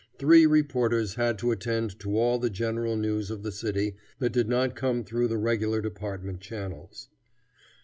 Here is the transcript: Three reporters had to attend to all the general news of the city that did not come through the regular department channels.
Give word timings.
Three 0.17 0.47
reporters 0.47 1.13
had 1.13 1.37
to 1.37 1.51
attend 1.51 1.99
to 1.99 2.17
all 2.17 2.39
the 2.39 2.49
general 2.49 2.95
news 2.97 3.29
of 3.29 3.43
the 3.43 3.51
city 3.51 3.97
that 4.17 4.31
did 4.31 4.49
not 4.49 4.75
come 4.75 5.03
through 5.03 5.27
the 5.27 5.37
regular 5.37 5.79
department 5.79 6.39
channels. 6.41 7.09